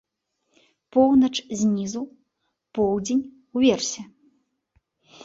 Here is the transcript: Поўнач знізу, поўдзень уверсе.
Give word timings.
Поўнач 0.95 1.35
знізу, 1.61 2.01
поўдзень 2.79 3.21
уверсе. 3.61 4.01